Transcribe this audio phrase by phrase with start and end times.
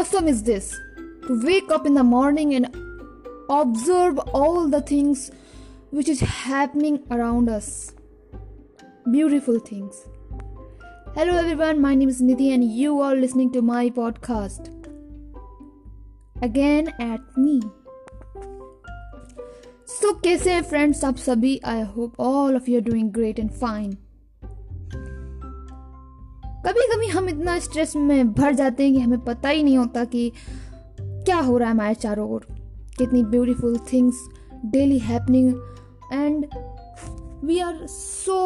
[0.00, 0.78] awesome is this?
[1.26, 2.66] To wake up in the morning and
[3.48, 5.30] observe all the things
[5.90, 7.92] which is happening around us.
[9.10, 10.06] Beautiful things.
[11.14, 14.70] Hello everyone, my name is Nidhi and you are listening to my podcast.
[16.42, 17.60] Again at me.
[19.86, 23.50] So कैसे हैं friends आप सभी I hope all of you are doing great and
[23.50, 23.96] fine
[26.65, 30.03] कभी कभी हम इतना stress में भर जाते हैं कि हमें पता ही नहीं होता
[30.05, 30.31] कि
[31.01, 32.45] क्या हो रहा है हमारे चारों ओर।
[32.97, 34.29] कितनी beautiful things
[34.65, 35.55] daily happening
[36.13, 36.45] and
[37.45, 38.37] we are so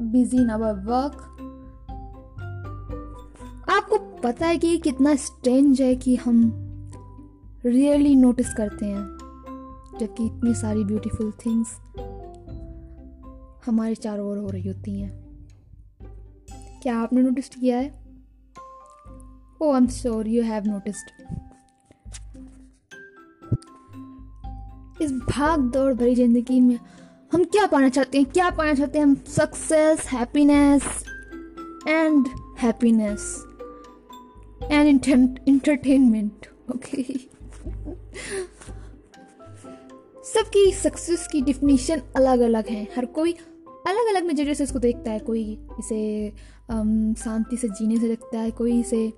[0.00, 1.28] busy in our work
[3.70, 6.52] आपको पता है कि कितना स्ट्रेंज है कि हम
[7.66, 9.04] रियली नोटिस करते हैं,
[10.00, 11.76] जबकि इतनी सारी ब्यूटीफुल थिंग्स
[13.66, 15.21] हमारे चारों ओर हो रही होती हैं।
[16.82, 17.88] क्या आपने नोटिस किया है?
[19.62, 21.10] ओ I am sure you have noticed
[25.02, 26.78] इस भाग दौड़ भरी ज़िंदगी में
[27.32, 28.26] हम क्या पाना चाहते हैं?
[28.26, 29.04] क्या पाना चाहते हैं?
[29.06, 30.82] हम success happiness
[31.88, 32.26] and
[32.58, 33.22] happiness
[34.62, 34.88] and
[35.48, 37.02] entertainment okay
[40.24, 43.34] सबकी सक्सेस की डिफिनीशन अलग अलग है। हर कोई
[43.86, 45.42] अलग अलग नज़रिए से इसको देखता है, कोई
[45.78, 46.30] इसे
[47.18, 49.12] शांति से जीने से देखता है, कोई इसे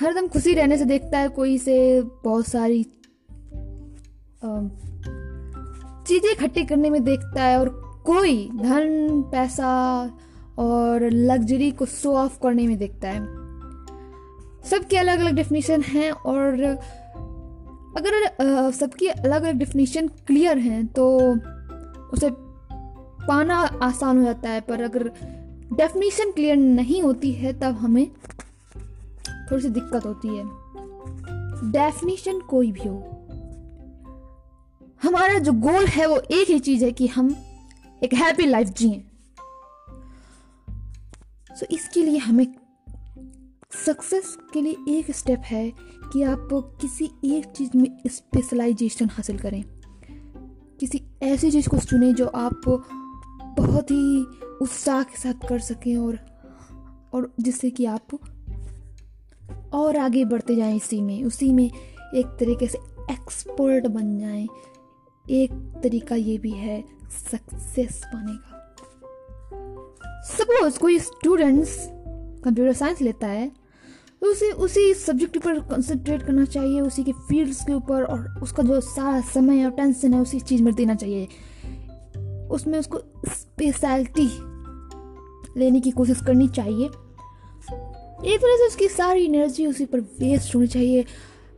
[0.00, 2.82] हरदम खुशी रहने से देखता है, कोई इसे बहुत सारी
[6.06, 7.68] चीज़ें इकट्ठी करने में देखता है और
[8.06, 9.70] कोई धन, पैसा
[10.58, 13.20] और लग्जरी को शो ऑफ़ करने में देखता है।
[14.70, 16.62] सबके अलग अलग डेफिनेशन हैं और
[17.96, 21.06] अगर सबकी अलग अलग डेफिनेशन क्लियर हैं तो
[22.08, 22.30] उसे
[23.28, 25.08] पाना आसान हो जाता है, पर अगर
[25.72, 28.10] डेफिनेशन क्लियर नहीं होती है, तब हमें
[29.28, 30.44] थोड़ी सी दिक्कत होती है।
[31.70, 33.16] डेफिनेशन कोई भी हो।
[35.02, 37.36] हमारा जो गोल है, वो एक ही चीज़ है कि हम
[38.02, 39.04] एक हैप्पी लाइफ जिए।
[41.50, 42.54] सो इसके लिए हमें
[43.86, 45.72] सक्सेस के लिए एक स्टेप है
[46.12, 49.64] कि आप किसी एक चीज़ में स्पेशलाइजेशन हासिल करें।
[50.80, 52.60] किसी ऐसी चीज़ को चुने जो आप
[53.58, 54.26] बहुत ही
[54.62, 56.18] उत्साह के साथ कर सकें और
[57.12, 58.08] और जिससे कि आप
[59.72, 61.70] और आगे बढ़ते जाएँ इसी में, उसी में
[62.14, 62.78] एक तरीके से
[63.10, 64.46] एक्सपर्ट बन जाएँ।
[65.30, 65.52] एक
[65.82, 66.84] तरीका ये भी है
[67.30, 68.56] सक्सेस पाने का।
[70.22, 71.76] सपोज़ कोई स्टूडेंट्स
[72.44, 73.60] कंप्यूटर साइंस लेता है
[74.20, 78.62] तो उसे, उसी सब्जेक्ट पर कंसंट्रेट करना चाहिए, उसी के फील्ड्स के ऊपर और उसका
[78.62, 81.28] जो सारा समय और टेंशन है उसी चीज़ में देना चाहिए।
[82.50, 84.28] उसमें उसको स्पेशलिटी
[85.60, 90.66] लेने की कोशिश करनी चाहिए। एक तरह से उसकी सारी एनर्जी उसी पर वेस्ट होनी
[90.66, 91.04] चाहिए।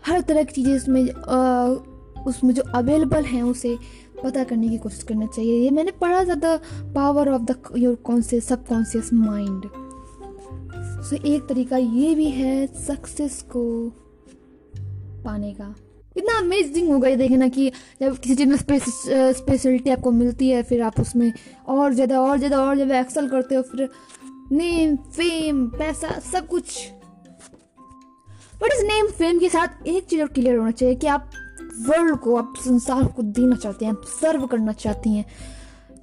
[0.06, 1.02] हर तरह की चीज़ें उसमें
[2.26, 3.76] उसमें जो अवेलेबल हैं, उसे
[4.24, 6.60] पता करने की कोशिश करना चाहिए। ये मैंने पढ़ा था the
[6.94, 9.64] power of the your conscious subconscious mind
[11.04, 13.64] so एक तरीका ये भी है सक्सेस को
[15.24, 15.74] पाने का।
[16.16, 17.70] इतना अमेजिंग होगा ये देखना कि
[18.02, 21.32] जब किसी चीज़ में स्पेशलिटी आपको मिलती है, फिर आप उसमें
[21.68, 23.88] और ज़्यादा और ज़्यादा और ज़्यादा एक्सल करते हो, फिर
[24.52, 26.88] नेम फेम पैसा, सब कुछ।
[28.62, 31.30] बट इस नेम फेम के साथ एक चीज़ और क्लियर होना चाहिए कि आप
[31.80, 35.24] वर्ल्ड को, आप संसार को देना चाहते हैं, आप सर्व करना चाहती हैं।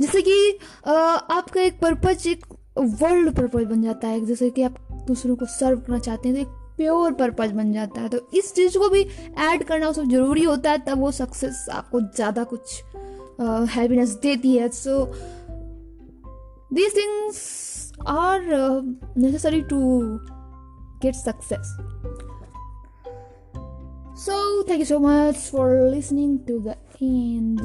[0.02, 2.46] जैसे कि आपका एक पर्पज एक
[2.80, 4.76] वर्ल्ड पर्पज बन जाता है। जैसे कि आप
[5.08, 8.54] दूसरों को सर्व करना चाहते हैं तो एक प्योर पर्पज बन जाता है तो इस
[8.56, 9.02] चीज़ को भी
[9.50, 12.82] ऐड करना उसमें ज़रूरी होता है तब वो सक्सेस आपको ज़्यादा कुछ
[13.76, 15.06] हैप्पीनेस देती है so
[16.74, 17.38] these things
[18.08, 18.42] are
[19.18, 19.80] necessary to
[21.04, 21.78] get success
[24.20, 27.62] So, thank you so much for listening to the end.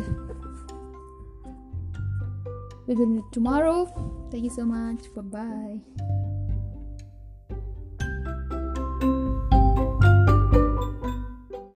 [2.86, 3.86] We will meet tomorrow.
[4.30, 5.12] Thank you so much.
[5.16, 6.22] Bye bye.